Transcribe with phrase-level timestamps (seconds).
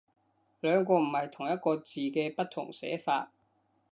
[0.61, 3.31] 兩個唔係同一個字嘅不同寫法